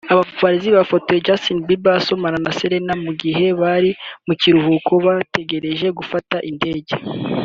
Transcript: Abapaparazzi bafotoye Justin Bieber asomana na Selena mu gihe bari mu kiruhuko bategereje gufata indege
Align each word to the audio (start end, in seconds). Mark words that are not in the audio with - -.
Abapaparazzi 0.13 0.69
bafotoye 0.77 1.23
Justin 1.27 1.57
Bieber 1.67 1.95
asomana 1.99 2.37
na 2.43 2.51
Selena 2.57 2.93
mu 3.05 3.11
gihe 3.21 3.45
bari 3.61 3.91
mu 4.27 4.33
kiruhuko 4.41 4.91
bategereje 5.05 5.87
gufata 5.99 6.37
indege 6.49 6.93